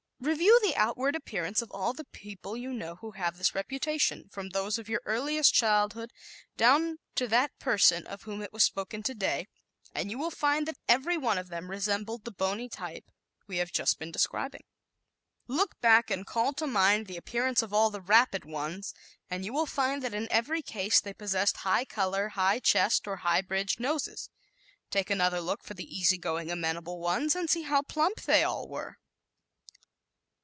Review 0.23 0.59
the 0.61 0.75
outward 0.75 1.15
appearance 1.15 1.63
of 1.63 1.71
all 1.71 1.93
the 1.93 2.03
people 2.05 2.55
you 2.55 2.71
know 2.71 2.93
who 2.97 3.09
have 3.13 3.39
this 3.39 3.55
reputation, 3.55 4.29
from 4.29 4.49
those 4.49 4.77
of 4.77 4.87
your 4.87 5.01
earliest 5.03 5.51
childhood 5.51 6.11
down 6.57 6.99
to 7.15 7.27
that 7.27 7.57
person 7.57 8.05
of 8.05 8.21
whom 8.21 8.43
it 8.43 8.53
was 8.53 8.63
spoken 8.63 9.01
today 9.01 9.47
and 9.95 10.11
you 10.11 10.19
will 10.19 10.29
find 10.29 10.67
that 10.67 10.77
every 10.87 11.17
one 11.17 11.39
of 11.39 11.49
them 11.49 11.71
resembled 11.71 12.23
the 12.23 12.31
bony 12.31 12.69
type 12.69 13.09
we 13.47 13.57
have 13.57 13.71
just 13.71 13.97
been 13.97 14.11
describing. 14.11 14.61
Look 15.47 15.79
back 15.81 16.11
and 16.11 16.23
call 16.23 16.53
to 16.53 16.67
mind 16.67 17.07
the 17.07 17.17
appearance 17.17 17.63
of 17.63 17.73
all 17.73 17.89
the 17.89 17.99
"rapid" 17.99 18.45
ones 18.45 18.93
and 19.27 19.43
you 19.43 19.51
will 19.51 19.65
find 19.65 20.03
that 20.03 20.13
in 20.13 20.27
every 20.31 20.61
case 20.61 21.01
they 21.01 21.13
possessed 21.15 21.57
high 21.57 21.83
color, 21.85 22.29
high 22.29 22.59
chests 22.59 23.07
or 23.07 23.15
high 23.17 23.41
bridged 23.41 23.79
noses. 23.79 24.29
Take 24.91 25.09
another 25.09 25.41
look 25.41 25.63
for 25.63 25.73
the 25.73 25.83
easy 25.91 26.19
going 26.19 26.51
amenable 26.51 26.99
ones, 26.99 27.35
and 27.35 27.49
see 27.49 27.63
how 27.63 27.81
plump 27.81 28.21
they 28.21 28.43
all 28.43 28.69
were! 28.69 28.97